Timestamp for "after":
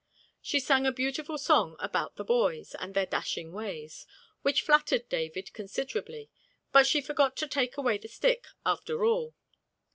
8.65-9.05